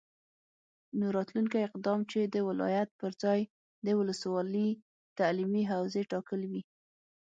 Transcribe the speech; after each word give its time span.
نو 0.99 1.05
راتلونکی 1.17 1.59
اقدام 1.67 1.99
چې 2.11 2.19
د 2.23 2.35
ولایت 2.49 2.89
پرځای 3.01 3.41
د 3.85 3.87
ولسوالي 3.99 4.69
تعلیمي 5.17 5.63
حوزې 5.71 6.03
ټاکل 6.11 6.41
وي، 6.51 6.61